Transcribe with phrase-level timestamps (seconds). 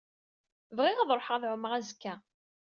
[0.77, 2.13] Bɣiɣ ad ruḥeɣ ad ɛummeɣ azekka.